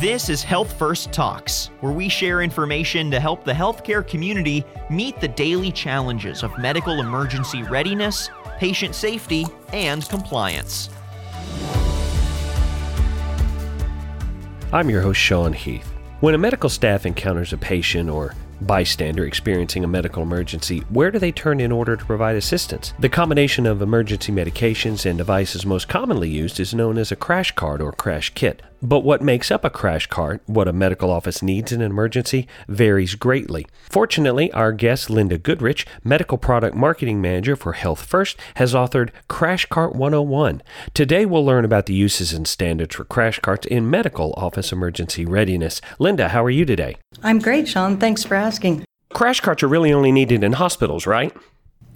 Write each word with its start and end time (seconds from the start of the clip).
This 0.00 0.28
is 0.28 0.44
HealthFirst 0.44 1.12
Talks, 1.12 1.70
where 1.80 1.92
we 1.92 2.08
share 2.08 2.42
information 2.42 3.10
to 3.12 3.20
help 3.20 3.44
the 3.44 3.52
healthcare 3.52 4.06
community 4.06 4.64
meet 4.90 5.20
the 5.20 5.28
daily 5.28 5.70
challenges 5.70 6.42
of 6.42 6.58
medical 6.58 7.00
emergency 7.00 7.62
readiness, 7.62 8.28
patient 8.58 8.94
safety, 8.94 9.46
and 9.72 10.06
compliance. 10.08 10.90
I'm 14.72 14.90
your 14.90 15.00
host, 15.00 15.20
Sean 15.20 15.52
Heath. 15.52 15.88
When 16.20 16.34
a 16.34 16.38
medical 16.38 16.68
staff 16.68 17.06
encounters 17.06 17.52
a 17.52 17.58
patient 17.58 18.10
or 18.10 18.34
bystander 18.62 19.24
experiencing 19.24 19.84
a 19.84 19.88
medical 19.88 20.22
emergency, 20.22 20.80
where 20.90 21.10
do 21.10 21.18
they 21.18 21.32
turn 21.32 21.60
in 21.60 21.70
order 21.70 21.96
to 21.96 22.04
provide 22.04 22.36
assistance? 22.36 22.94
The 22.98 23.08
combination 23.08 23.66
of 23.66 23.82
emergency 23.82 24.32
medications 24.32 25.06
and 25.06 25.18
devices 25.18 25.64
most 25.64 25.88
commonly 25.88 26.30
used 26.30 26.58
is 26.58 26.74
known 26.74 26.98
as 26.98 27.12
a 27.12 27.16
crash 27.16 27.52
cart 27.52 27.80
or 27.80 27.92
crash 27.92 28.30
kit. 28.30 28.62
But 28.84 29.00
what 29.00 29.22
makes 29.22 29.50
up 29.50 29.64
a 29.64 29.70
crash 29.70 30.08
cart, 30.08 30.42
what 30.44 30.68
a 30.68 30.72
medical 30.72 31.10
office 31.10 31.42
needs 31.42 31.72
in 31.72 31.80
an 31.80 31.90
emergency, 31.90 32.46
varies 32.68 33.14
greatly. 33.14 33.66
Fortunately, 33.88 34.52
our 34.52 34.72
guest, 34.72 35.08
Lynda 35.08 35.42
Goodrich, 35.42 35.86
Medical 36.04 36.36
Product 36.36 36.76
Marketing 36.76 37.18
Manager 37.18 37.56
for 37.56 37.72
HealthFirst, 37.72 38.36
has 38.56 38.74
authored 38.74 39.08
Crash 39.26 39.64
Cart 39.64 39.94
101. 39.94 40.62
Today, 40.92 41.24
we'll 41.24 41.46
learn 41.46 41.64
about 41.64 41.86
the 41.86 41.94
uses 41.94 42.34
and 42.34 42.46
standards 42.46 42.94
for 42.94 43.06
crash 43.06 43.38
carts 43.38 43.66
in 43.66 43.88
medical 43.88 44.34
office 44.36 44.70
emergency 44.70 45.24
readiness. 45.24 45.80
Lynda, 45.98 46.28
how 46.28 46.44
are 46.44 46.50
you 46.50 46.66
today? 46.66 46.98
I'm 47.22 47.38
great, 47.38 47.66
Sean. 47.66 47.96
Thanks 47.96 48.22
for 48.22 48.34
asking. 48.34 48.84
Crash 49.14 49.40
carts 49.40 49.62
are 49.62 49.68
really 49.68 49.94
only 49.94 50.12
needed 50.12 50.44
in 50.44 50.52
hospitals, 50.52 51.06
right? 51.06 51.34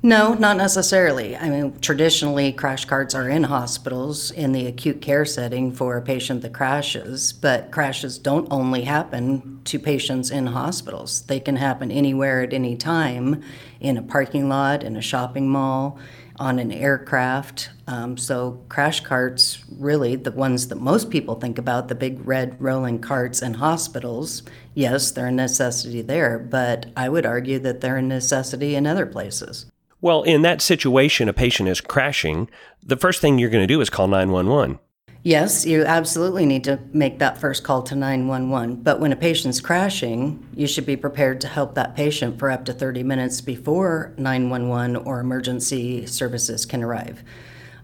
No, 0.00 0.34
not 0.34 0.56
necessarily. 0.56 1.36
I 1.36 1.50
mean, 1.50 1.80
traditionally, 1.80 2.52
crash 2.52 2.84
carts 2.84 3.16
are 3.16 3.28
in 3.28 3.42
hospitals 3.42 4.30
in 4.30 4.52
the 4.52 4.66
acute 4.66 5.02
care 5.02 5.24
setting 5.24 5.72
for 5.72 5.96
a 5.96 6.02
patient 6.02 6.42
that 6.42 6.52
crashes, 6.52 7.32
but 7.32 7.72
crashes 7.72 8.16
don't 8.16 8.46
only 8.48 8.82
happen 8.82 9.60
to 9.64 9.76
patients 9.80 10.30
in 10.30 10.46
hospitals. 10.46 11.22
They 11.22 11.40
can 11.40 11.56
happen 11.56 11.90
anywhere 11.90 12.42
at 12.42 12.52
any 12.52 12.76
time 12.76 13.42
in 13.80 13.96
a 13.96 14.02
parking 14.02 14.48
lot, 14.48 14.84
in 14.84 14.94
a 14.94 15.02
shopping 15.02 15.48
mall, 15.48 15.98
on 16.36 16.60
an 16.60 16.70
aircraft. 16.70 17.70
Um, 17.88 18.16
so, 18.16 18.62
crash 18.68 19.00
carts, 19.00 19.64
really, 19.68 20.14
the 20.14 20.30
ones 20.30 20.68
that 20.68 20.80
most 20.80 21.10
people 21.10 21.34
think 21.34 21.58
about, 21.58 21.88
the 21.88 21.96
big 21.96 22.24
red 22.24 22.56
rolling 22.60 23.00
carts 23.00 23.42
in 23.42 23.54
hospitals, 23.54 24.44
yes, 24.74 25.10
they're 25.10 25.26
a 25.26 25.32
necessity 25.32 26.02
there, 26.02 26.38
but 26.38 26.86
I 26.96 27.08
would 27.08 27.26
argue 27.26 27.58
that 27.58 27.80
they're 27.80 27.96
a 27.96 28.02
necessity 28.02 28.76
in 28.76 28.86
other 28.86 29.04
places. 29.04 29.66
Well, 30.00 30.22
in 30.22 30.42
that 30.42 30.62
situation, 30.62 31.28
a 31.28 31.32
patient 31.32 31.68
is 31.68 31.80
crashing. 31.80 32.48
The 32.84 32.96
first 32.96 33.20
thing 33.20 33.38
you're 33.38 33.50
going 33.50 33.66
to 33.66 33.72
do 33.72 33.80
is 33.80 33.90
call 33.90 34.06
911. 34.06 34.78
Yes, 35.24 35.66
you 35.66 35.84
absolutely 35.84 36.46
need 36.46 36.62
to 36.64 36.78
make 36.92 37.18
that 37.18 37.38
first 37.38 37.64
call 37.64 37.82
to 37.82 37.96
911. 37.96 38.76
But 38.82 39.00
when 39.00 39.12
a 39.12 39.16
patient's 39.16 39.60
crashing, 39.60 40.46
you 40.54 40.68
should 40.68 40.86
be 40.86 40.96
prepared 40.96 41.40
to 41.40 41.48
help 41.48 41.74
that 41.74 41.96
patient 41.96 42.38
for 42.38 42.50
up 42.50 42.64
to 42.66 42.72
30 42.72 43.02
minutes 43.02 43.40
before 43.40 44.14
911 44.16 44.96
or 44.96 45.18
emergency 45.18 46.06
services 46.06 46.64
can 46.64 46.84
arrive. 46.84 47.24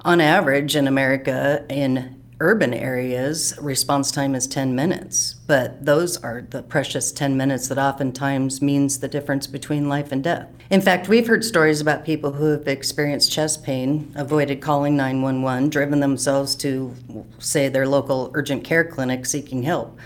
On 0.03 0.21
average, 0.21 0.77
in 0.77 0.87
America, 0.87 1.65
in 1.69 2.23
urban 2.45 2.75
areas, 2.75 3.55
response 3.59 4.11
time 4.13 4.35
is 4.35 4.47
10 4.47 4.75
minutes, 4.75 5.37
but 5.47 5.83
those 5.83 6.23
are 6.23 6.43
the 6.51 6.63
precious 6.63 7.11
10 7.11 7.39
minutes 7.39 7.69
that 7.69 7.79
oftentimes 7.79 8.61
means 8.61 9.01
the 9.01 9.09
difference 9.09 9.47
between 9.47 9.89
life 9.89 10.13
and 10.13 10.23
death. 10.23 10.47
In 10.69 10.83
fact, 10.83 11.09
we've 11.09 11.27
heard 11.27 11.43
stories 11.43 11.81
about 11.81 12.05
people 12.05 12.33
who 12.33 12.51
have 12.51 12.69
experienced 12.69 13.33
chest 13.33 13.65
pain, 13.65 14.13
avoided 14.15 14.61
calling 14.61 14.95
911, 14.95 15.71
driven 15.71 16.01
themselves 16.01 16.55
to, 16.57 16.95
say, 17.39 17.71
their 17.71 17.89
local 17.89 18.31
urgent 18.35 18.63
care 18.63 18.85
clinic 18.85 19.25
seeking 19.25 19.63
help. 19.63 19.99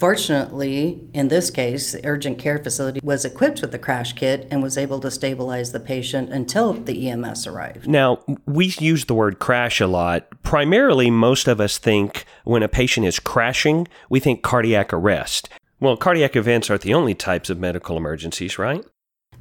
Fortunately, 0.00 0.98
in 1.12 1.28
this 1.28 1.50
case, 1.50 1.92
the 1.92 2.00
urgent 2.06 2.38
care 2.38 2.56
facility 2.56 3.00
was 3.02 3.26
equipped 3.26 3.60
with 3.60 3.70
the 3.70 3.78
crash 3.78 4.14
kit 4.14 4.48
and 4.50 4.62
was 4.62 4.78
able 4.78 4.98
to 5.00 5.10
stabilize 5.10 5.72
the 5.72 5.78
patient 5.78 6.30
until 6.30 6.72
the 6.72 7.10
EMS 7.10 7.46
arrived. 7.46 7.86
Now, 7.86 8.24
we 8.46 8.72
use 8.78 9.04
the 9.04 9.12
word 9.12 9.38
crash 9.38 9.78
a 9.78 9.86
lot. 9.86 10.26
Primarily, 10.42 11.10
most 11.10 11.46
of 11.48 11.60
us 11.60 11.76
think 11.76 12.24
when 12.44 12.62
a 12.62 12.68
patient 12.68 13.06
is 13.06 13.20
crashing, 13.20 13.88
we 14.08 14.20
think 14.20 14.42
cardiac 14.42 14.90
arrest. 14.94 15.50
Well, 15.80 15.98
cardiac 15.98 16.34
events 16.34 16.70
aren't 16.70 16.80
the 16.80 16.94
only 16.94 17.14
types 17.14 17.50
of 17.50 17.58
medical 17.58 17.98
emergencies, 17.98 18.58
right? 18.58 18.82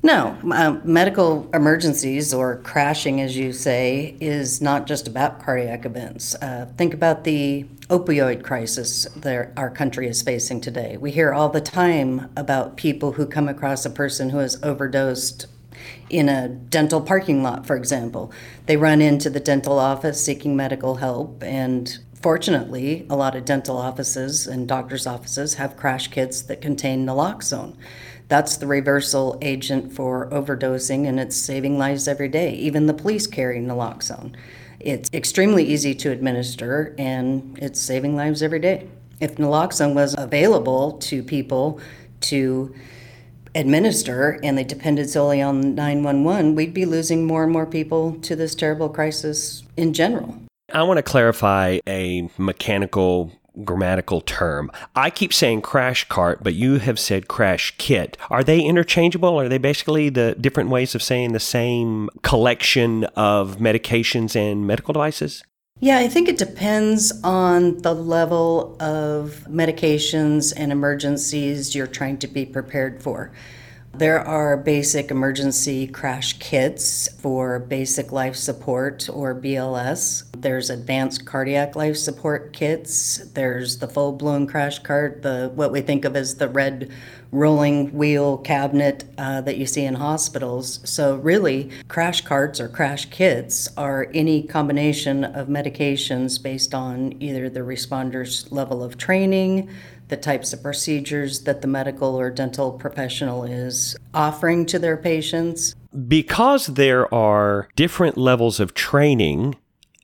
No, 0.02 0.38
uh, 0.50 0.80
medical 0.86 1.50
emergencies 1.54 2.34
or 2.34 2.58
crashing, 2.60 3.20
as 3.20 3.36
you 3.36 3.52
say, 3.52 4.16
is 4.22 4.62
not 4.62 4.88
just 4.88 5.10
about 5.10 5.44
cardiac 5.44 5.86
events. 5.86 6.36
Uh, 6.36 6.72
think 6.78 6.94
about 6.94 7.26
the 7.26 7.66
opioid 7.90 8.42
crisis 8.42 9.06
that 9.18 9.52
our 9.58 9.70
country 9.70 10.08
is 10.08 10.22
facing 10.22 10.62
today. 10.62 10.96
We 10.96 11.12
hear 11.12 11.34
all 11.34 11.50
the 11.50 11.60
time 11.60 12.32
about 12.38 12.78
people 12.78 13.14
who 13.14 13.26
come 13.26 13.50
across 13.50 13.86
a 13.86 13.90
person 13.90 14.30
who 14.30 14.38
has 14.38 14.58
overdosed 14.64 15.48
in 16.10 16.30
a 16.30 16.48
dental 16.48 17.02
parking 17.02 17.44
lot, 17.44 17.66
for 17.66 17.76
example. 17.76 18.32
They 18.68 18.78
run 18.78 19.02
into 19.02 19.30
the 19.30 19.42
dental 19.42 19.80
office 19.80 20.24
seeking 20.24 20.56
medical 20.56 20.96
help, 20.96 21.44
and 21.44 22.00
fortunately, 22.14 23.06
a 23.10 23.18
lot 23.18 23.36
of 23.36 23.44
dental 23.44 23.78
offices 23.78 24.48
and 24.48 24.66
doctors' 24.66 25.06
offices 25.06 25.56
have 25.56 25.76
crash 25.76 26.08
kits 26.08 26.42
that 26.44 26.62
contain 26.62 27.06
naloxone. 27.06 27.76
That's 28.30 28.58
the 28.58 28.68
reversal 28.68 29.40
agent 29.42 29.92
for 29.92 30.30
overdosing, 30.30 31.08
and 31.08 31.20
it's 31.20 31.36
saving 31.36 31.80
lives 31.80 32.08
every 32.08 32.30
day. 32.30 32.54
Even 32.54 32.86
the 32.86 32.94
police 32.94 33.26
carry 33.26 33.60
naloxone. 33.60 34.36
It's 34.80 35.10
extremely 35.12 35.64
easy 35.66 35.96
to 35.96 36.12
administer, 36.12 36.96
and 37.00 37.58
it's 37.60 37.82
saving 37.82 38.16
lives 38.16 38.44
every 38.44 38.60
day. 38.60 38.88
If 39.20 39.36
naloxone 39.36 39.96
was 39.96 40.16
available 40.18 40.94
to 41.00 41.24
people 41.24 41.82
to 42.22 42.74
administer 43.56 44.40
and 44.44 44.56
they 44.56 44.64
depended 44.64 45.10
solely 45.10 45.42
on 45.42 45.74
911, 45.74 46.54
we'd 46.54 46.74
be 46.74 46.86
losing 46.86 47.26
more 47.26 47.44
and 47.44 47.52
more 47.52 47.66
people 47.66 48.14
to 48.22 48.36
this 48.36 48.54
terrible 48.54 48.90
crisis 48.90 49.64
in 49.76 49.92
general. 49.92 50.38
I 50.72 50.84
want 50.84 50.98
to 50.98 51.04
clarify 51.04 51.80
a 51.88 52.30
mechanical 52.38 53.32
grammatical 53.64 54.22
term. 54.22 54.72
I 54.96 55.10
keep 55.10 55.34
saying 55.34 55.62
crash 55.62 56.08
cart, 56.08 56.44
but 56.44 56.54
you 56.54 56.80
have 56.80 57.00
said 57.00 57.28
crash 57.28 57.74
kit. 57.78 58.18
Are 58.30 58.44
they 58.44 58.62
interchangeable? 58.62 59.40
Are 59.40 59.50
they 59.50 59.58
basically 59.58 60.10
the 60.10 60.36
different 60.40 60.70
ways 60.70 60.96
of 60.96 61.04
saying 61.04 61.34
the 61.34 61.40
same 61.40 62.10
collection 62.22 63.06
of 63.16 63.58
medications 63.58 64.36
and 64.36 64.66
medical 64.66 64.94
devices? 64.94 65.44
Yeah, 65.82 66.00
I 66.00 66.10
think 66.10 66.28
it 66.28 66.38
depends 66.38 67.14
on 67.24 67.78
the 67.78 67.96
level 67.96 68.76
of 68.82 69.46
medications 69.50 70.54
and 70.56 70.74
emergencies 70.74 71.74
you're 71.74 71.88
trying 71.88 72.18
to 72.18 72.28
be 72.28 72.46
prepared 72.46 73.02
for. 73.02 73.32
There 73.94 74.20
are 74.20 74.56
basic 74.56 75.12
emergency 75.12 75.88
crash 75.88 76.34
kits 76.40 77.10
for 77.20 77.60
basic 77.60 78.12
life 78.12 78.36
support 78.36 79.10
or 79.12 79.36
BLS. 79.36 80.24
There's 80.38 80.70
advanced 80.70 81.26
cardiac 81.26 81.76
life 81.76 81.98
support 81.98 82.54
kits. 82.54 83.18
There's 83.34 83.80
the 83.80 83.88
full-blown 83.88 84.48
crash 84.48 84.80
cart, 84.80 85.22
the 85.24 85.52
what 85.54 85.72
we 85.72 85.82
think 85.82 86.06
of 86.06 86.16
as 86.16 86.36
the 86.36 86.48
red 86.48 86.92
rolling 87.32 87.92
wheel 87.94 88.38
cabinet 88.38 89.04
uh, 89.18 89.42
that 89.42 89.58
you 89.58 89.66
see 89.66 89.84
in 89.84 89.96
hospitals. 89.96 90.80
So 90.84 91.18
really, 91.18 91.70
crash 91.88 92.22
carts 92.22 92.60
or 92.60 92.70
crash 92.70 93.06
kits 93.06 93.70
are 93.76 94.08
any 94.14 94.44
combination 94.44 95.26
of 95.26 95.48
medications 95.48 96.42
based 96.42 96.74
on 96.74 97.22
either 97.22 97.50
the 97.50 97.64
responder's 97.64 98.52
level 98.52 98.82
of 98.82 98.98
training, 98.98 99.70
the 100.10 100.18
types 100.18 100.54
of 100.54 100.62
procedures 100.62 101.42
that 101.42 101.62
the 101.62 101.68
medical 101.68 102.20
or 102.20 102.30
dental 102.30 102.72
professional 102.72 103.44
is 103.44 103.96
offering 104.14 104.66
to 104.66 104.78
their 104.78 104.98
patients. 104.98 105.76
Because 106.08 106.68
there 106.68 107.12
are 107.14 107.70
different 107.76 108.18
levels 108.18 108.60
of 108.60 108.74
training, 108.74 109.56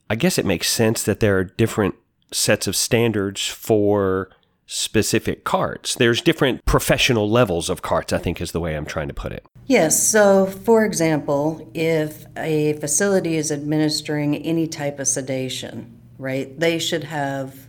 I 0.10 0.16
guess 0.16 0.38
it 0.38 0.46
makes 0.46 0.70
sense 0.70 1.04
that 1.04 1.20
there 1.20 1.38
are 1.38 1.44
different 1.44 1.96
sets 2.32 2.68
of 2.68 2.76
standards 2.76 3.48
for 3.48 4.30
specific 4.68 5.44
carts. 5.44 5.96
There's 5.96 6.22
different 6.22 6.66
professional 6.66 7.30
levels 7.30 7.69
of 7.69 7.81
carts, 7.81 8.13
I 8.13 8.18
think 8.18 8.42
is 8.42 8.51
the 8.51 8.60
way 8.60 8.75
I'm 8.75 8.86
trying 8.86 9.08
to 9.08 9.13
put 9.13 9.31
it. 9.31 9.46
Yes. 9.68 10.08
So, 10.08 10.46
for 10.46 10.86
example, 10.86 11.69
if 11.74 12.25
a 12.38 12.74
facility 12.74 13.36
is 13.38 13.51
administering 13.51 14.36
any 14.38 14.68
type 14.68 15.00
of 15.00 15.08
sedation, 15.08 16.00
right, 16.18 16.60
they 16.60 16.80
should 16.80 17.04
have 17.06 17.64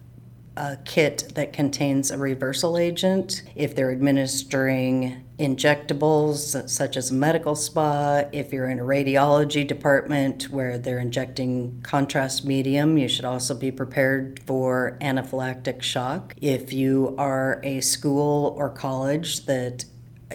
a 0.56 0.76
kit 0.84 1.32
that 1.34 1.52
contains 1.52 2.10
a 2.10 2.18
reversal 2.18 2.78
agent. 2.78 3.42
If 3.54 3.74
they're 3.74 3.92
administering 3.92 5.22
injectables 5.38 6.68
such 6.68 6.96
as 6.96 7.10
a 7.10 7.14
medical 7.14 7.54
spa, 7.54 8.24
if 8.32 8.52
you're 8.52 8.70
in 8.70 8.80
a 8.80 8.84
radiology 8.84 9.66
department 9.66 10.44
where 10.44 10.78
they're 10.78 10.98
injecting 10.98 11.80
contrast 11.82 12.44
medium, 12.44 12.96
you 12.96 13.06
should 13.06 13.26
also 13.26 13.54
be 13.54 13.70
prepared 13.70 14.40
for 14.46 14.96
anaphylactic 15.02 15.82
shock. 15.82 16.34
If 16.40 16.72
you 16.72 17.14
are 17.18 17.60
a 17.62 17.80
school 17.82 18.54
or 18.56 18.70
college 18.70 19.44
that 19.44 19.84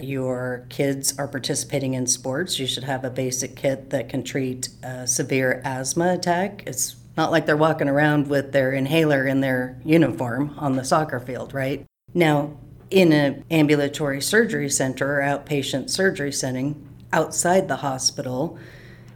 your 0.00 0.66
kids 0.70 1.18
are 1.18 1.28
participating 1.28 1.94
in 1.94 2.06
sports, 2.06 2.58
you 2.58 2.66
should 2.66 2.84
have 2.84 3.04
a 3.04 3.10
basic 3.10 3.56
kit 3.56 3.90
that 3.90 4.08
can 4.08 4.22
treat 4.22 4.68
a 4.82 5.06
severe 5.06 5.60
asthma 5.64 6.14
attack. 6.14 6.62
It's 6.66 6.96
not 7.16 7.30
like 7.30 7.46
they're 7.46 7.56
walking 7.56 7.88
around 7.88 8.28
with 8.28 8.52
their 8.52 8.72
inhaler 8.72 9.26
in 9.26 9.40
their 9.40 9.80
uniform 9.84 10.54
on 10.58 10.76
the 10.76 10.84
soccer 10.84 11.20
field, 11.20 11.52
right? 11.52 11.84
Now, 12.14 12.56
in 12.90 13.12
an 13.12 13.44
ambulatory 13.50 14.20
surgery 14.20 14.68
center 14.68 15.20
or 15.20 15.22
outpatient 15.22 15.90
surgery 15.90 16.32
setting 16.32 16.88
outside 17.12 17.68
the 17.68 17.76
hospital, 17.76 18.58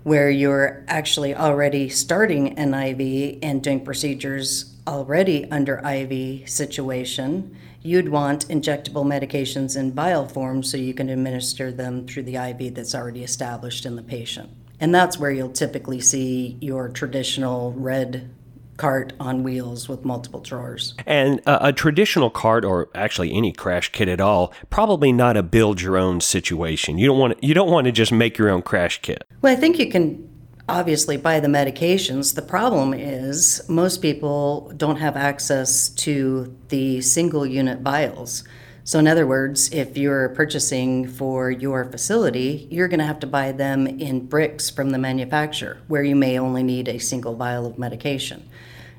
where 0.03 0.31
you're 0.31 0.85
actually 0.87 1.35
already 1.35 1.89
starting 1.89 2.57
an 2.59 2.73
IV 2.73 3.39
and 3.43 3.63
doing 3.63 3.85
procedures 3.85 4.77
already 4.87 5.51
under 5.51 5.79
IV 5.79 6.49
situation, 6.49 7.57
you'd 7.83 8.09
want 8.09 8.49
injectable 8.49 9.05
medications 9.05 9.77
in 9.77 9.93
vial 9.93 10.29
form 10.29 10.63
so 10.63 10.77
you 10.77 10.95
can 10.95 11.09
administer 11.09 11.73
them 11.73 12.07
through 12.07 12.23
the 12.23 12.37
IV 12.37 12.75
that's 12.75 12.95
already 12.95 13.25
established 13.25 13.85
in 13.85 13.97
the 13.97 14.03
patient. 14.03 14.49
And 14.81 14.95
that's 14.95 15.19
where 15.19 15.31
you'll 15.31 15.51
typically 15.53 16.01
see 16.01 16.59
your 16.61 16.89
traditional 16.89 17.73
red 17.73 18.31
cart 18.77 19.13
on 19.19 19.43
wheels 19.43 19.89
with 19.89 20.05
multiple 20.05 20.41
drawers. 20.41 20.95
And 21.07 21.41
a, 21.47 21.69
a, 21.69 21.73
traditional 21.73 22.31
cart, 22.31 22.65
or 22.65 22.89
actually 22.95 23.33
any 23.33 23.53
crash 23.53 23.91
kit 23.91 24.09
at 24.09 24.21
all, 24.21 24.53
probably 24.71 25.13
not 25.13 25.37
a 25.37 25.43
build 25.43 25.81
your 25.81 25.97
own 25.97 26.21
situation. 26.21 26.99
You 26.99 27.07
don't 27.07 27.19
want 27.19 27.41
to, 27.41 27.47
you 27.47 27.55
don't 27.55 27.71
want 27.71 27.87
to 27.87 27.93
just 27.93 28.13
make 28.13 28.37
your 28.37 28.51
own 28.51 28.63
crash 28.63 29.01
kit. 29.01 29.25
Well, 29.41 29.53
I 29.53 29.57
think 29.57 29.79
you 29.79 29.91
can 29.91 30.29
obviously 30.69 31.17
buy 31.17 31.41
the 31.41 31.49
medications. 31.49 32.35
The 32.35 32.43
problem 32.43 32.93
is 32.93 33.63
most 33.69 34.03
people 34.03 34.73
don't 34.77 34.97
have 34.97 35.17
access 35.17 35.89
to 35.91 36.55
the 36.69 37.01
single 37.01 37.47
unit 37.47 37.81
vials. 37.81 38.45
So, 38.87 39.01
in 39.01 39.09
other 39.09 39.27
words, 39.27 39.69
if 39.73 39.99
you're 39.99 40.29
purchasing 40.29 41.09
for 41.09 41.51
your 41.51 41.85
facility, 41.87 42.69
you're 42.71 42.87
going 42.87 43.01
to 43.01 43.05
have 43.05 43.19
to 43.19 43.27
buy 43.27 43.51
them 43.51 43.89
in 43.89 44.27
bricks 44.27 44.71
from 44.71 44.91
the 44.91 44.99
manufacturer, 44.99 45.79
where 45.89 46.05
you 46.05 46.15
may 46.15 46.39
only 46.39 46.63
need 46.63 46.87
a 46.87 46.99
single 46.99 47.35
vial 47.35 47.67
of 47.67 47.81
medication. 47.81 48.49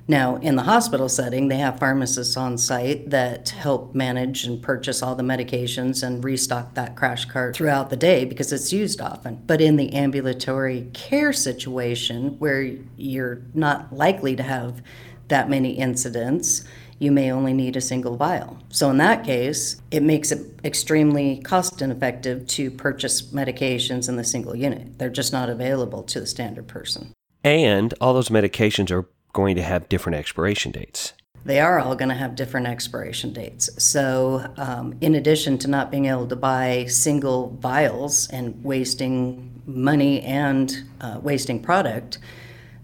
Now, 0.06 0.36
in 0.38 0.57
the 0.57 0.63
hospital 0.63 1.07
setting, 1.07 1.48
they 1.48 1.60
have 1.60 1.80
pharmacists 1.80 2.36
on 2.36 2.57
site 2.57 3.12
that 3.12 3.48
help 3.48 3.95
manage 3.95 4.44
and 4.44 4.62
purchase 4.62 5.01
all 5.01 5.16
the 5.16 5.24
medications 5.24 6.06
and 6.06 6.22
restock 6.22 6.74
that 6.74 6.98
crash 6.98 7.24
cart 7.24 7.56
throughout 7.56 7.90
the 7.90 7.95
day 7.95 8.25
because 8.25 8.51
it's 8.51 8.74
used 8.74 9.00
often. 9.00 9.42
But 9.48 9.62
in 9.62 9.78
the 9.78 9.94
ambulatory 9.94 10.90
care 10.92 11.31
situation, 11.31 12.38
where 12.40 12.62
you're 12.98 13.42
not 13.54 13.94
likely 13.94 14.36
to 14.36 14.44
have 14.44 14.81
that 15.30 15.50
many 15.50 15.78
incidents, 15.78 16.66
you 16.99 17.11
may 17.11 17.31
only 17.31 17.53
need 17.53 17.75
a 17.75 17.81
single 17.81 18.15
vial. 18.15 18.57
So, 18.69 18.89
in 18.89 18.97
that 18.97 19.23
case, 19.23 19.81
it 19.91 20.03
makes 20.03 20.31
it 20.31 20.45
extremely 20.63 21.38
cost 21.38 21.81
ineffective 21.81 22.47
to 22.47 22.71
purchase 22.71 23.21
medications 23.21 24.09
in 24.09 24.15
the 24.15 24.23
single 24.23 24.55
unit. 24.55 24.97
They're 24.97 25.09
just 25.09 25.31
not 25.31 25.49
available 25.49 26.03
to 26.03 26.19
the 26.19 26.25
standard 26.25 26.67
person. 26.67 27.13
And 27.44 27.94
all 28.01 28.13
those 28.13 28.29
medications 28.29 28.91
are 28.91 29.07
going 29.33 29.55
to 29.55 29.61
have 29.61 29.89
different 29.89 30.17
expiration 30.17 30.71
dates. 30.71 31.13
They 31.45 31.59
are 31.61 31.79
all 31.79 31.95
going 31.95 32.09
to 32.09 32.15
have 32.15 32.35
different 32.35 32.67
expiration 32.67 33.31
dates. 33.31 33.69
So, 33.81 34.51
um, 34.57 34.95
in 34.99 35.15
addition 35.15 35.57
to 35.59 35.69
not 35.69 35.91
being 35.91 36.07
able 36.07 36.27
to 36.27 36.35
buy 36.35 36.85
single 36.89 37.55
vials 37.61 38.27
and 38.29 38.61
wasting 38.63 39.61
money 39.65 40.21
and 40.23 40.83
uh, 40.99 41.19
wasting 41.21 41.61
product, 41.61 42.17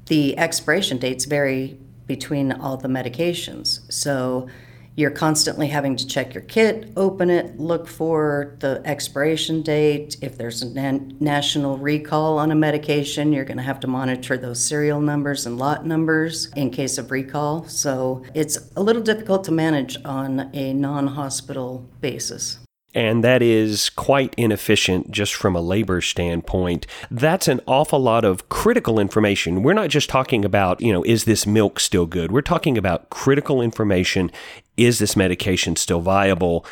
the 0.06 0.38
expiration 0.38 0.98
dates 0.98 1.25
vary 1.25 1.77
between 2.08 2.52
all 2.52 2.78
the 2.78 2.88
medications. 2.88 3.92
So, 3.92 4.48
you're 4.96 5.12
constantly 5.12 5.68
having 5.68 5.96
to 5.96 6.06
check 6.06 6.34
your 6.36 6.44
kit, 6.44 6.92
open 6.96 7.30
it, 7.32 7.60
look 7.60 7.88
for 7.88 8.56
the 8.60 8.82
expiration 8.86 9.64
date. 9.64 10.18
If 10.22 10.38
there's 10.38 10.62
a 10.62 10.70
na- 10.70 11.04
national 11.20 11.78
recall 11.78 12.38
on 12.38 12.52
a 12.52 12.56
medication, 12.56 13.34
you're 13.34 13.46
going 13.46 13.58
to 13.58 13.64
have 13.64 13.80
to 13.82 13.88
monitor 13.88 14.38
those 14.38 14.64
serial 14.64 15.02
numbers 15.02 15.48
and 15.48 15.58
lot 15.58 15.86
numbers 15.86 16.52
in 16.56 16.70
case 16.70 17.00
of 17.00 17.10
recall. 17.10 17.68
So 17.68 18.24
it's 18.36 18.72
a 18.76 18.84
little 18.84 19.02
difficult 19.02 19.44
to 19.46 19.52
manage 19.52 19.98
on 20.06 20.52
a 20.54 20.74
non 20.74 21.08
hospital 21.08 21.90
basis 22.00 22.62
and 22.94 23.24
that 23.24 23.42
is 23.42 23.90
quite 23.90 24.34
inefficient 24.38 25.12
just 25.12 25.34
from 25.34 25.56
a 25.56 25.62
labor 25.62 26.01
standpoint. 26.01 26.86
That's 27.10 27.48
an 27.48 27.62
awful 27.66 28.00
lot 28.00 28.24
of 28.24 28.50
critical 28.50 29.00
information. 29.00 29.63
We're 29.63 29.74
not 29.74 29.90
just 29.90 30.10
talking 30.10 30.45
about, 30.45 30.81
you 30.81 30.94
know, 30.94 31.04
is 31.04 31.25
this 31.25 31.48
milk 31.48 31.80
still 31.80 32.06
good? 32.06 32.31
We're 32.31 32.42
talking 32.42 32.78
about 32.78 33.10
critical 33.10 33.62
information. 33.62 34.31
Is 34.78 35.00
this 35.00 35.16
medication 35.16 35.75
still 35.75 36.01
viable? 36.01 36.66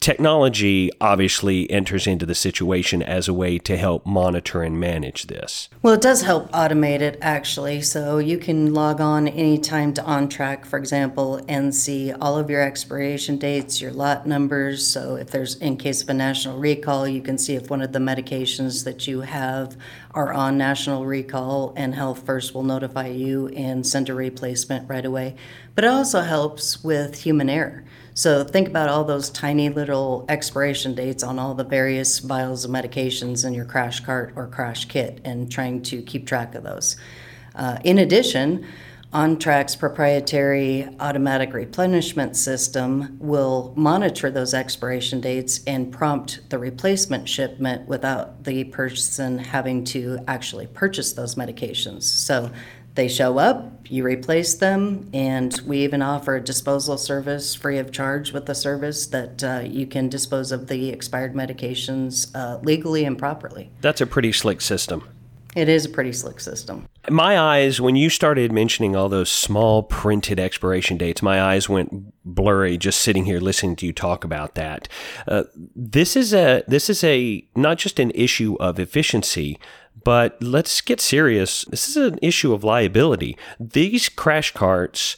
Technology 0.00 0.90
obviously 1.00 1.68
enters 1.70 2.06
into 2.06 2.24
the 2.24 2.34
situation 2.34 3.02
as 3.02 3.26
a 3.26 3.34
way 3.34 3.58
to 3.58 3.76
help 3.76 4.06
monitor 4.06 4.62
and 4.62 4.78
manage 4.78 5.26
this. 5.26 5.68
Well, 5.82 5.94
it 5.94 6.00
does 6.00 6.22
help 6.22 6.50
automate 6.52 7.00
it 7.00 7.18
actually. 7.20 7.82
So 7.82 8.18
you 8.18 8.38
can 8.38 8.72
log 8.72 9.00
on 9.00 9.26
anytime 9.26 9.92
to 9.94 10.02
OnTrack, 10.02 10.64
for 10.64 10.78
example, 10.78 11.44
and 11.48 11.74
see 11.74 12.12
all 12.12 12.38
of 12.38 12.48
your 12.48 12.62
expiration 12.62 13.38
dates, 13.38 13.80
your 13.80 13.92
lot 13.92 14.26
numbers. 14.26 14.86
So 14.86 15.16
if 15.16 15.30
there's, 15.30 15.56
in 15.56 15.76
case 15.76 16.02
of 16.02 16.08
a 16.08 16.14
national 16.14 16.58
recall, 16.58 17.08
you 17.08 17.20
can 17.20 17.36
see 17.36 17.56
if 17.56 17.68
one 17.68 17.82
of 17.82 17.92
the 17.92 17.98
medications 17.98 18.84
that 18.84 19.08
you 19.08 19.22
have 19.22 19.76
are 20.14 20.32
on 20.32 20.56
national 20.56 21.06
recall, 21.06 21.72
and 21.76 21.94
HealthFirst 21.94 22.54
will 22.54 22.62
notify 22.62 23.08
you 23.08 23.48
and 23.48 23.86
send 23.86 24.08
a 24.08 24.14
replacement 24.14 24.88
right 24.88 25.04
away. 25.04 25.36
But 25.78 25.84
it 25.84 25.90
also 25.90 26.22
helps 26.22 26.82
with 26.82 27.22
human 27.22 27.48
error. 27.48 27.84
So 28.12 28.42
think 28.42 28.66
about 28.66 28.88
all 28.88 29.04
those 29.04 29.30
tiny 29.30 29.68
little 29.68 30.26
expiration 30.28 30.96
dates 30.96 31.22
on 31.22 31.38
all 31.38 31.54
the 31.54 31.62
various 31.62 32.18
vials 32.18 32.64
of 32.64 32.72
medications 32.72 33.46
in 33.46 33.54
your 33.54 33.64
crash 33.64 34.00
cart 34.00 34.32
or 34.34 34.48
crash 34.48 34.86
kit 34.86 35.20
and 35.24 35.48
trying 35.48 35.82
to 35.82 36.02
keep 36.02 36.26
track 36.26 36.56
of 36.56 36.64
those. 36.64 36.96
Uh, 37.54 37.78
in 37.84 37.98
addition, 37.98 38.66
OnTrack's 39.12 39.74
proprietary 39.74 40.86
automatic 41.00 41.54
replenishment 41.54 42.36
system 42.36 43.16
will 43.20 43.72
monitor 43.76 44.32
those 44.32 44.52
expiration 44.52 45.20
dates 45.20 45.60
and 45.64 45.92
prompt 45.92 46.40
the 46.50 46.58
replacement 46.58 47.26
shipment 47.26 47.88
without 47.88 48.42
the 48.42 48.64
person 48.64 49.38
having 49.38 49.84
to 49.84 50.18
actually 50.26 50.66
purchase 50.66 51.12
those 51.12 51.36
medications. 51.36 52.02
So 52.02 52.50
they 52.98 53.08
show 53.08 53.38
up, 53.38 53.86
you 53.88 54.02
replace 54.02 54.54
them, 54.54 55.08
and 55.14 55.60
we 55.64 55.78
even 55.78 56.02
offer 56.02 56.34
a 56.34 56.40
disposal 56.40 56.98
service 56.98 57.54
free 57.54 57.78
of 57.78 57.92
charge 57.92 58.32
with 58.32 58.46
the 58.46 58.56
service 58.56 59.06
that 59.06 59.44
uh, 59.44 59.60
you 59.64 59.86
can 59.86 60.08
dispose 60.08 60.50
of 60.50 60.66
the 60.66 60.90
expired 60.90 61.32
medications 61.32 62.34
uh, 62.34 62.58
legally 62.64 63.04
and 63.04 63.16
properly. 63.16 63.70
That's 63.82 64.00
a 64.00 64.06
pretty 64.06 64.32
slick 64.32 64.60
system. 64.60 65.08
It 65.54 65.68
is 65.68 65.86
a 65.86 65.88
pretty 65.88 66.12
slick 66.12 66.40
system. 66.40 66.88
My 67.08 67.38
eyes, 67.38 67.80
when 67.80 67.94
you 67.94 68.10
started 68.10 68.52
mentioning 68.52 68.96
all 68.96 69.08
those 69.08 69.30
small 69.30 69.84
printed 69.84 70.40
expiration 70.40 70.96
dates, 70.96 71.22
my 71.22 71.40
eyes 71.40 71.68
went 71.68 72.12
blurry 72.24 72.76
just 72.76 73.00
sitting 73.00 73.24
here 73.24 73.40
listening 73.40 73.76
to 73.76 73.86
you 73.86 73.92
talk 73.92 74.24
about 74.24 74.56
that. 74.56 74.88
Uh, 75.26 75.44
this 75.74 76.16
is 76.16 76.34
a 76.34 76.64
this 76.68 76.90
is 76.90 77.02
a 77.02 77.46
not 77.56 77.78
just 77.78 77.98
an 77.98 78.10
issue 78.10 78.56
of 78.60 78.78
efficiency, 78.78 79.58
but 80.04 80.42
let's 80.42 80.80
get 80.80 81.00
serious. 81.00 81.64
This 81.66 81.88
is 81.88 81.96
an 81.96 82.18
issue 82.22 82.52
of 82.52 82.64
liability. 82.64 83.36
These 83.58 84.08
crash 84.08 84.52
carts 84.52 85.16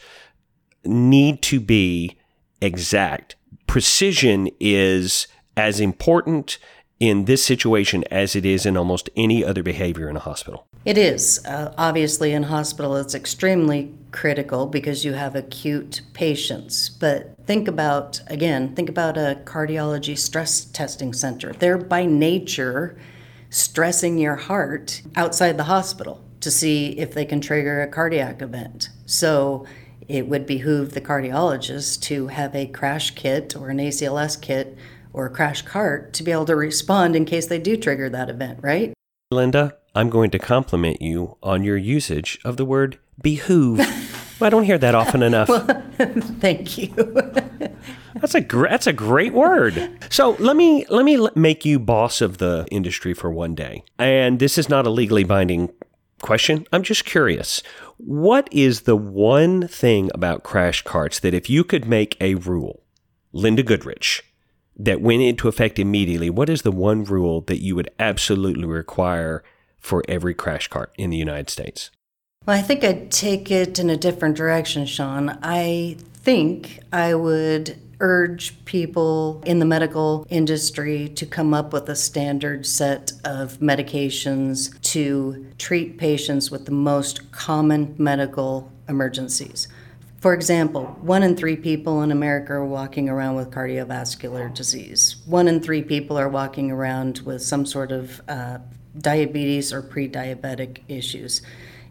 need 0.84 1.42
to 1.42 1.60
be 1.60 2.16
exact. 2.60 3.36
Precision 3.66 4.48
is 4.58 5.26
as 5.56 5.80
important 5.80 6.58
in 6.98 7.24
this 7.24 7.42
situation 7.42 8.04
as 8.10 8.36
it 8.36 8.44
is 8.44 8.66
in 8.66 8.76
almost 8.76 9.08
any 9.16 9.42
other 9.42 9.62
behavior 9.62 10.08
in 10.08 10.16
a 10.16 10.20
hospital. 10.20 10.66
It 10.84 10.96
is. 10.96 11.44
Uh, 11.46 11.74
obviously, 11.76 12.32
in 12.32 12.44
hospital, 12.44 12.96
it's 12.96 13.14
extremely 13.14 13.94
critical 14.12 14.66
because 14.66 15.04
you 15.04 15.12
have 15.12 15.34
acute 15.34 16.02
patients. 16.14 16.88
But 16.88 17.34
think 17.46 17.68
about, 17.68 18.20
again, 18.28 18.74
think 18.74 18.88
about 18.88 19.16
a 19.16 19.40
cardiology 19.44 20.16
stress 20.16 20.64
testing 20.64 21.12
center. 21.12 21.52
They're 21.52 21.78
by 21.78 22.06
nature 22.06 22.98
stressing 23.50 24.18
your 24.18 24.36
heart 24.36 25.02
outside 25.16 25.58
the 25.58 25.64
hospital 25.64 26.24
to 26.40 26.50
see 26.50 26.98
if 26.98 27.12
they 27.12 27.24
can 27.24 27.40
trigger 27.40 27.82
a 27.82 27.88
cardiac 27.88 28.40
event. 28.40 28.88
So 29.06 29.66
it 30.08 30.28
would 30.28 30.46
behoove 30.46 30.92
the 30.92 31.00
cardiologist 31.00 32.00
to 32.02 32.28
have 32.28 32.54
a 32.54 32.66
crash 32.66 33.12
kit 33.12 33.54
or 33.54 33.68
an 33.68 33.78
ACLS 33.78 34.40
kit 34.40 34.76
or 35.12 35.26
a 35.26 35.30
crash 35.30 35.62
cart 35.62 36.12
to 36.14 36.22
be 36.22 36.32
able 36.32 36.46
to 36.46 36.56
respond 36.56 37.14
in 37.14 37.24
case 37.24 37.46
they 37.46 37.58
do 37.58 37.76
trigger 37.76 38.08
that 38.08 38.30
event, 38.30 38.60
right? 38.62 38.92
Lynda, 39.32 39.74
I'm 39.94 40.10
going 40.10 40.30
to 40.30 40.38
compliment 40.38 41.02
you 41.02 41.36
on 41.42 41.62
your 41.62 41.76
usage 41.76 42.38
of 42.44 42.56
the 42.56 42.64
word 42.64 42.98
behoove. 43.20 43.80
I 44.40 44.48
don't 44.48 44.64
hear 44.64 44.78
that 44.78 44.94
often 44.94 45.22
enough. 45.22 45.48
well, 45.48 45.82
thank 46.40 46.78
you. 46.78 46.94
That's 48.20 48.34
a 48.34 48.40
gr- 48.40 48.68
that's 48.68 48.86
a 48.86 48.92
great 48.92 49.32
word. 49.32 49.90
So 50.10 50.36
let 50.38 50.56
me 50.56 50.84
let 50.88 51.04
me 51.04 51.28
make 51.34 51.64
you 51.64 51.78
boss 51.78 52.20
of 52.20 52.38
the 52.38 52.66
industry 52.70 53.14
for 53.14 53.30
one 53.30 53.54
day. 53.54 53.84
And 53.98 54.38
this 54.38 54.58
is 54.58 54.68
not 54.68 54.86
a 54.86 54.90
legally 54.90 55.24
binding 55.24 55.70
question. 56.20 56.66
I'm 56.72 56.82
just 56.82 57.04
curious. 57.04 57.62
What 57.96 58.48
is 58.52 58.82
the 58.82 58.96
one 58.96 59.66
thing 59.66 60.10
about 60.14 60.42
crash 60.42 60.82
carts 60.82 61.20
that 61.20 61.34
if 61.34 61.48
you 61.48 61.64
could 61.64 61.86
make 61.86 62.16
a 62.20 62.34
rule, 62.34 62.82
Lynda 63.34 63.64
Goodrich, 63.64 64.22
that 64.76 65.00
went 65.00 65.22
into 65.22 65.48
effect 65.48 65.78
immediately, 65.78 66.30
what 66.30 66.48
is 66.48 66.62
the 66.62 66.72
one 66.72 67.04
rule 67.04 67.42
that 67.42 67.62
you 67.62 67.74
would 67.76 67.90
absolutely 67.98 68.64
require 68.64 69.42
for 69.78 70.02
every 70.08 70.34
crash 70.34 70.68
cart 70.68 70.92
in 70.96 71.10
the 71.10 71.16
United 71.16 71.50
States? 71.50 71.90
Well, 72.46 72.58
I 72.58 72.62
think 72.62 72.84
I'd 72.84 73.10
take 73.10 73.50
it 73.50 73.78
in 73.78 73.90
a 73.90 73.96
different 73.96 74.36
direction, 74.36 74.86
Sean. 74.86 75.38
I 75.42 75.96
think 76.14 76.80
I 76.92 77.14
would 77.14 77.78
urge 78.00 78.64
people 78.64 79.42
in 79.46 79.58
the 79.58 79.64
medical 79.64 80.26
industry 80.30 81.08
to 81.10 81.26
come 81.26 81.54
up 81.54 81.72
with 81.72 81.88
a 81.88 81.96
standard 81.96 82.66
set 82.66 83.12
of 83.24 83.58
medications 83.58 84.80
to 84.82 85.46
treat 85.58 85.98
patients 85.98 86.50
with 86.50 86.64
the 86.64 86.72
most 86.72 87.30
common 87.30 87.94
medical 87.98 88.72
emergencies. 88.88 89.68
For 90.20 90.34
example, 90.34 90.84
one 91.00 91.22
in 91.22 91.34
three 91.34 91.56
people 91.56 92.02
in 92.02 92.10
America 92.10 92.52
are 92.52 92.64
walking 92.64 93.08
around 93.08 93.36
with 93.36 93.50
cardiovascular 93.50 94.52
disease. 94.52 95.16
One 95.24 95.48
in 95.48 95.60
three 95.60 95.82
people 95.82 96.18
are 96.18 96.28
walking 96.28 96.70
around 96.70 97.20
with 97.20 97.40
some 97.40 97.64
sort 97.64 97.90
of 97.90 98.20
uh, 98.28 98.58
diabetes 98.98 99.72
or 99.72 99.80
pre 99.80 100.08
diabetic 100.08 100.80
issues. 100.88 101.40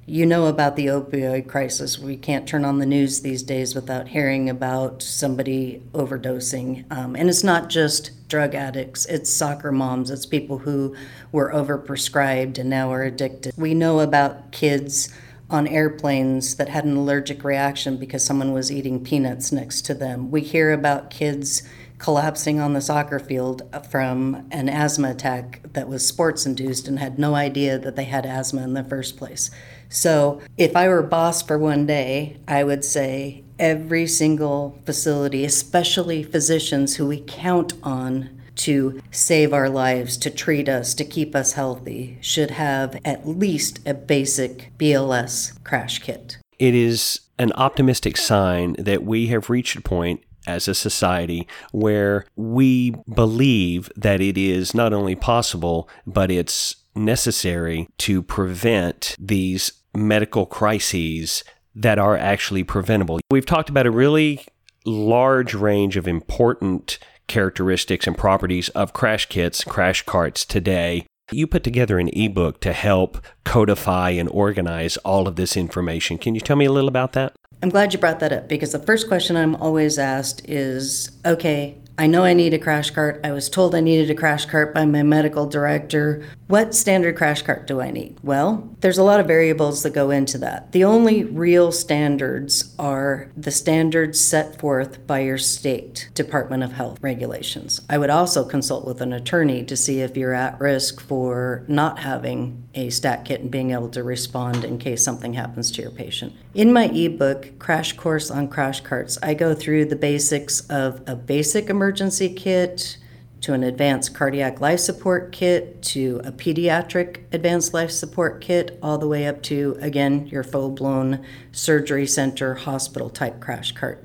You 0.09 0.25
know 0.25 0.47
about 0.47 0.75
the 0.75 0.87
opioid 0.87 1.47
crisis. 1.47 1.99
We 1.99 2.17
can't 2.17 2.47
turn 2.47 2.65
on 2.65 2.79
the 2.79 2.85
news 2.87 3.21
these 3.21 3.43
days 3.43 3.75
without 3.75 4.07
hearing 4.07 4.49
about 4.49 5.03
somebody 5.03 5.83
overdosing. 5.93 6.91
Um, 6.91 7.15
and 7.15 7.29
it's 7.29 7.43
not 7.43 7.69
just 7.69 8.27
drug 8.27 8.55
addicts, 8.55 9.05
it's 9.05 9.29
soccer 9.29 9.71
moms, 9.71 10.09
it's 10.09 10.25
people 10.25 10.57
who 10.57 10.95
were 11.31 11.51
overprescribed 11.51 12.57
and 12.57 12.71
now 12.71 12.91
are 12.91 13.03
addicted. 13.03 13.53
We 13.55 13.75
know 13.75 13.99
about 13.99 14.51
kids 14.51 15.13
on 15.47 15.67
airplanes 15.67 16.55
that 16.55 16.69
had 16.69 16.85
an 16.85 16.97
allergic 16.97 17.43
reaction 17.43 17.97
because 17.97 18.25
someone 18.25 18.51
was 18.51 18.71
eating 18.71 19.03
peanuts 19.03 19.51
next 19.51 19.83
to 19.83 19.93
them. 19.93 20.31
We 20.31 20.41
hear 20.41 20.73
about 20.73 21.11
kids 21.11 21.61
collapsing 21.99 22.59
on 22.59 22.73
the 22.73 22.81
soccer 22.81 23.19
field 23.19 23.61
from 23.91 24.47
an 24.51 24.69
asthma 24.69 25.11
attack 25.11 25.61
that 25.73 25.87
was 25.87 26.07
sports 26.07 26.47
induced 26.47 26.87
and 26.87 26.97
had 26.97 27.19
no 27.19 27.35
idea 27.35 27.77
that 27.77 27.95
they 27.95 28.05
had 28.05 28.25
asthma 28.25 28.63
in 28.63 28.73
the 28.73 28.83
first 28.83 29.17
place. 29.17 29.51
So, 29.89 30.39
if 30.57 30.75
I 30.75 30.87
were 30.87 31.01
boss 31.01 31.41
for 31.41 31.57
one 31.57 31.85
day, 31.85 32.37
I 32.47 32.63
would 32.63 32.85
say 32.85 33.43
every 33.57 34.07
single 34.07 34.79
facility, 34.85 35.43
especially 35.43 36.23
physicians 36.23 36.95
who 36.95 37.07
we 37.07 37.21
count 37.21 37.73
on 37.83 38.39
to 38.55 39.01
save 39.09 39.53
our 39.53 39.69
lives, 39.69 40.17
to 40.17 40.29
treat 40.29 40.69
us, 40.69 40.93
to 40.93 41.05
keep 41.05 41.35
us 41.35 41.53
healthy, 41.53 42.17
should 42.21 42.51
have 42.51 42.99
at 43.03 43.27
least 43.27 43.79
a 43.85 43.93
basic 43.93 44.71
BLS 44.77 45.61
crash 45.63 45.99
kit. 45.99 46.37
It 46.59 46.75
is 46.75 47.21
an 47.39 47.51
optimistic 47.53 48.17
sign 48.17 48.75
that 48.77 49.03
we 49.03 49.27
have 49.27 49.49
reached 49.49 49.77
a 49.77 49.81
point 49.81 50.21
as 50.45 50.67
a 50.67 50.75
society 50.75 51.47
where 51.71 52.25
we 52.35 52.91
believe 53.13 53.89
that 53.95 54.19
it 54.19 54.37
is 54.37 54.73
not 54.73 54.93
only 54.93 55.15
possible, 55.15 55.87
but 56.05 56.29
it's 56.29 56.75
necessary 56.95 57.87
to 57.97 58.21
prevent 58.21 59.15
these 59.19 59.71
medical 59.95 60.45
crises 60.45 61.43
that 61.75 61.99
are 61.99 62.17
actually 62.17 62.63
preventable. 62.63 63.19
We've 63.31 63.45
talked 63.45 63.69
about 63.69 63.85
a 63.85 63.91
really 63.91 64.45
large 64.85 65.53
range 65.53 65.97
of 65.97 66.07
important 66.07 66.99
characteristics 67.27 68.07
and 68.07 68.17
properties 68.17 68.69
of 68.69 68.93
crash 68.93 69.27
kits, 69.27 69.63
crash 69.63 70.03
carts 70.03 70.45
today. 70.45 71.05
You 71.31 71.45
put 71.45 71.63
together 71.63 71.99
an 71.99 72.09
ebook 72.09 72.59
to 72.61 72.73
help 72.73 73.23
codify 73.45 74.11
and 74.11 74.27
organize 74.29 74.97
all 74.97 75.27
of 75.27 75.35
this 75.35 75.55
information. 75.55 76.17
Can 76.17 76.33
you 76.33 76.41
tell 76.41 76.55
me 76.55 76.65
a 76.65 76.71
little 76.71 76.87
about 76.87 77.13
that? 77.13 77.33
I'm 77.61 77.69
glad 77.69 77.93
you 77.93 77.99
brought 77.99 78.19
that 78.21 78.31
up 78.31 78.47
because 78.47 78.71
the 78.71 78.79
first 78.79 79.07
question 79.07 79.35
I'm 79.35 79.55
always 79.55 79.99
asked 79.99 80.47
is 80.49 81.11
okay, 81.25 81.77
I 81.99 82.07
know 82.07 82.23
I 82.23 82.33
need 82.33 82.53
a 82.53 82.59
crash 82.59 82.91
cart. 82.91 83.19
I 83.25 83.33
was 83.33 83.49
told 83.49 83.75
I 83.75 83.81
needed 83.81 84.09
a 84.09 84.15
crash 84.15 84.45
cart 84.45 84.73
by 84.73 84.85
my 84.85 85.03
medical 85.03 85.45
director. 85.45 86.25
What 86.47 86.73
standard 86.73 87.17
crash 87.17 87.41
cart 87.41 87.67
do 87.67 87.81
I 87.81 87.91
need? 87.91 88.15
Well, 88.23 88.73
there's 88.79 88.97
a 88.97 89.03
lot 89.03 89.19
of 89.19 89.27
variables 89.27 89.83
that 89.83 89.89
go 89.89 90.09
into 90.09 90.37
that. 90.37 90.71
The 90.71 90.85
only 90.85 91.25
real 91.25 91.73
standards 91.73 92.73
are 92.79 93.29
the 93.35 93.51
standards 93.51 94.17
set 94.17 94.61
forth 94.61 95.05
by 95.05 95.19
your 95.19 95.37
state 95.37 96.09
Department 96.13 96.63
of 96.63 96.71
Health 96.71 96.99
regulations. 97.01 97.81
I 97.89 97.97
would 97.97 98.09
also 98.09 98.45
consult 98.45 98.87
with 98.87 99.01
an 99.01 99.11
attorney 99.11 99.65
to 99.65 99.75
see 99.75 99.99
if 99.99 100.15
you're 100.15 100.33
at 100.33 100.57
risk 100.57 101.01
for 101.01 101.65
not 101.67 101.99
having 101.99 102.63
a 102.75 102.91
stat 102.91 103.25
kit 103.25 103.41
and 103.41 103.51
being 103.51 103.71
able 103.71 103.89
to 103.89 104.03
respond 104.03 104.63
in 104.63 104.77
case 104.77 105.03
something 105.03 105.33
happens 105.33 105.69
to 105.71 105.81
your 105.81 105.91
patient. 105.91 106.31
In 106.55 106.73
my 106.73 106.85
ebook, 106.85 107.59
Crash 107.59 107.93
Course 107.93 108.31
on 108.31 108.47
Crash 108.47 108.81
Carts, 108.81 109.19
I 109.21 109.35
go 109.35 109.53
through 109.53 109.85
the 109.85 109.95
basics 109.95 110.61
of 110.61 110.99
a 111.05 111.15
basic 111.15 111.69
emergency 111.69 112.33
kit 112.33 112.97
to 113.41 113.53
an 113.53 113.63
advanced 113.63 114.15
cardiac 114.15 114.59
life 114.59 114.79
support 114.79 115.31
kit, 115.31 115.83
to 115.83 116.19
a 116.23 116.31
pediatric 116.31 117.21
advanced 117.31 117.75
life 117.75 117.91
support 117.91 118.41
kit, 118.41 118.79
all 118.81 118.97
the 118.97 119.07
way 119.07 119.27
up 119.27 119.43
to, 119.43 119.77
again, 119.79 120.25
your 120.25 120.41
full 120.41 120.71
blown 120.71 121.23
surgery 121.51 122.07
center 122.07 122.55
hospital 122.55 123.11
type 123.11 123.39
crash 123.39 123.71
cart. 123.73 124.03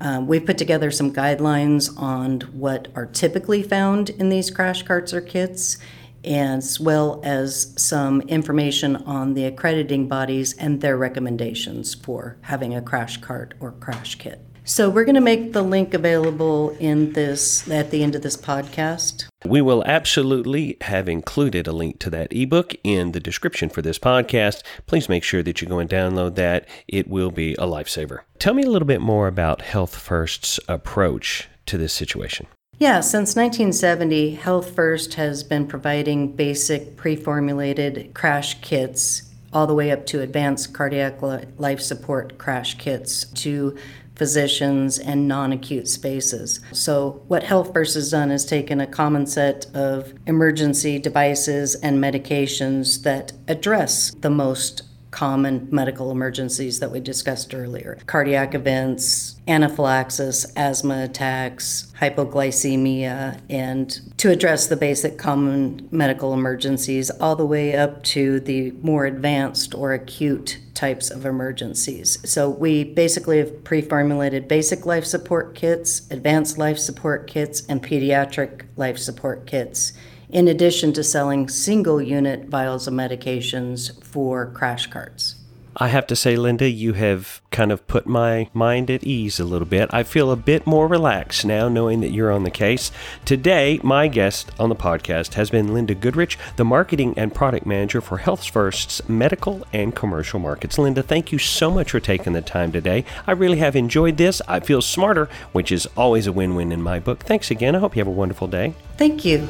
Um, 0.00 0.26
we've 0.26 0.46
put 0.46 0.56
together 0.56 0.90
some 0.90 1.12
guidelines 1.12 1.94
on 2.00 2.40
what 2.52 2.88
are 2.96 3.06
typically 3.06 3.62
found 3.62 4.08
in 4.08 4.30
these 4.30 4.50
crash 4.50 4.82
carts 4.82 5.12
or 5.12 5.20
kits, 5.20 5.76
as 6.24 6.78
well 6.78 7.20
as 7.24 7.74
some 7.76 8.20
information 8.22 8.96
on 8.96 9.34
the 9.34 9.44
accrediting 9.44 10.08
bodies 10.08 10.54
and 10.54 10.80
their 10.80 10.96
recommendations 10.96 11.94
for 11.94 12.36
having 12.42 12.74
a 12.74 12.82
crash 12.82 13.16
cart 13.18 13.54
or 13.60 13.72
crash 13.72 14.16
kit. 14.16 14.40
So 14.64 14.88
we're 14.88 15.04
going 15.04 15.16
to 15.16 15.20
make 15.20 15.52
the 15.52 15.62
link 15.62 15.92
available 15.92 16.70
in 16.78 17.14
this 17.14 17.68
at 17.68 17.90
the 17.90 18.04
end 18.04 18.14
of 18.14 18.22
this 18.22 18.36
podcast. 18.36 19.24
We 19.44 19.60
will 19.60 19.82
absolutely 19.84 20.76
have 20.82 21.08
included 21.08 21.66
a 21.66 21.72
link 21.72 21.98
to 22.00 22.10
that 22.10 22.32
ebook 22.32 22.74
in 22.84 23.10
the 23.10 23.18
description 23.18 23.70
for 23.70 23.82
this 23.82 23.98
podcast. 23.98 24.62
Please 24.86 25.08
make 25.08 25.24
sure 25.24 25.42
that 25.42 25.60
you 25.60 25.66
go 25.66 25.80
and 25.80 25.90
download 25.90 26.36
that. 26.36 26.68
It 26.86 27.08
will 27.08 27.32
be 27.32 27.54
a 27.54 27.66
lifesaver. 27.66 28.20
Tell 28.38 28.54
me 28.54 28.62
a 28.62 28.70
little 28.70 28.86
bit 28.86 29.00
more 29.00 29.26
about 29.26 29.62
HealthFirst's 29.62 30.60
approach 30.68 31.48
to 31.66 31.76
this 31.76 31.92
situation. 31.92 32.46
Yeah, 32.82 32.98
since 32.98 33.36
1970, 33.36 34.38
HealthFirst 34.38 35.14
has 35.14 35.44
been 35.44 35.68
providing 35.68 36.32
basic 36.32 36.96
pre 36.96 37.14
formulated 37.14 38.12
crash 38.12 38.60
kits 38.60 39.30
all 39.52 39.68
the 39.68 39.74
way 39.74 39.92
up 39.92 40.04
to 40.06 40.20
advanced 40.20 40.74
cardiac 40.74 41.22
life 41.22 41.80
support 41.80 42.38
crash 42.38 42.76
kits 42.78 43.26
to 43.34 43.76
physicians 44.16 44.98
and 44.98 45.28
non 45.28 45.52
acute 45.52 45.86
spaces. 45.86 46.58
So, 46.72 47.22
what 47.28 47.44
HealthFirst 47.44 47.94
has 47.94 48.10
done 48.10 48.32
is 48.32 48.44
taken 48.44 48.80
a 48.80 48.86
common 48.88 49.26
set 49.26 49.66
of 49.74 50.12
emergency 50.26 50.98
devices 50.98 51.76
and 51.76 52.02
medications 52.02 53.04
that 53.04 53.30
address 53.46 54.10
the 54.12 54.30
most 54.30 54.82
common 55.12 55.68
medical 55.70 56.10
emergencies 56.10 56.80
that 56.80 56.90
we 56.90 56.98
discussed 56.98 57.54
earlier 57.54 57.98
cardiac 58.06 58.54
events, 58.54 59.36
anaphylaxis, 59.46 60.50
asthma 60.56 61.04
attacks, 61.04 61.92
hypoglycemia, 62.00 63.40
and 63.48 64.00
to 64.16 64.30
address 64.30 64.66
the 64.66 64.76
basic 64.76 65.18
common 65.18 65.86
medical 65.92 66.32
emergencies, 66.32 67.10
all 67.10 67.36
the 67.36 67.46
way 67.46 67.76
up 67.76 68.02
to 68.02 68.40
the 68.40 68.72
more 68.82 69.04
advanced 69.04 69.74
or 69.74 69.92
acute 69.92 70.58
types 70.74 71.10
of 71.10 71.24
emergencies. 71.26 72.18
So 72.28 72.48
we 72.48 72.82
basically 72.82 73.38
have 73.38 73.62
pre 73.62 73.82
formulated 73.82 74.48
basic 74.48 74.86
life 74.86 75.04
support 75.04 75.54
kits, 75.54 76.10
advanced 76.10 76.58
life 76.58 76.78
support 76.78 77.28
kits, 77.28 77.64
and 77.66 77.82
pediatric 77.82 78.62
life 78.76 78.98
support 78.98 79.46
kits 79.46 79.92
in 80.32 80.48
addition 80.48 80.92
to 80.94 81.04
selling 81.04 81.48
single 81.48 82.02
unit 82.02 82.46
vials 82.46 82.88
of 82.88 82.94
medications 82.94 84.02
for 84.02 84.50
crash 84.52 84.86
carts. 84.86 85.36
I 85.74 85.88
have 85.88 86.06
to 86.08 86.16
say, 86.16 86.34
Lynda, 86.34 86.74
you 86.74 86.92
have 86.92 87.40
kind 87.50 87.72
of 87.72 87.86
put 87.86 88.06
my 88.06 88.50
mind 88.52 88.90
at 88.90 89.04
ease 89.04 89.40
a 89.40 89.44
little 89.44 89.66
bit. 89.66 89.88
I 89.90 90.02
feel 90.02 90.30
a 90.30 90.36
bit 90.36 90.66
more 90.66 90.86
relaxed 90.86 91.46
now 91.46 91.70
knowing 91.70 92.00
that 92.00 92.10
you're 92.10 92.30
on 92.30 92.44
the 92.44 92.50
case. 92.50 92.92
Today, 93.24 93.80
my 93.82 94.06
guest 94.06 94.50
on 94.58 94.68
the 94.68 94.76
podcast 94.76 95.32
has 95.34 95.48
been 95.48 95.68
Lynda 95.68 95.98
Goodrich, 95.98 96.38
the 96.56 96.64
marketing 96.64 97.14
and 97.16 97.34
product 97.34 97.64
manager 97.64 98.02
for 98.02 98.18
HealthFirst's 98.18 99.08
medical 99.08 99.66
and 99.72 99.96
commercial 99.96 100.38
markets. 100.38 100.76
Lynda, 100.76 101.02
thank 101.02 101.32
you 101.32 101.38
so 101.38 101.70
much 101.70 101.90
for 101.90 102.00
taking 102.00 102.34
the 102.34 102.42
time 102.42 102.70
today. 102.70 103.06
I 103.26 103.32
really 103.32 103.58
have 103.58 103.74
enjoyed 103.74 104.18
this. 104.18 104.42
I 104.46 104.60
feel 104.60 104.82
smarter, 104.82 105.30
which 105.52 105.72
is 105.72 105.86
always 105.96 106.26
a 106.26 106.32
win 106.32 106.54
win 106.54 106.70
in 106.70 106.82
my 106.82 106.98
book. 106.98 107.20
Thanks 107.20 107.50
again. 107.50 107.74
I 107.74 107.78
hope 107.78 107.96
you 107.96 108.00
have 108.00 108.08
a 108.08 108.10
wonderful 108.10 108.46
day. 108.46 108.74
Thank 108.98 109.24
you. 109.24 109.48